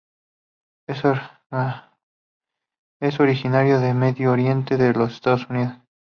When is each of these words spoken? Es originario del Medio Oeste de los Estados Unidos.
Es 0.89 1.03
originario 3.19 3.79
del 3.79 3.93
Medio 3.93 4.31
Oeste 4.31 4.77
de 4.77 4.93
los 4.93 5.11
Estados 5.13 5.47
Unidos. 5.47 5.75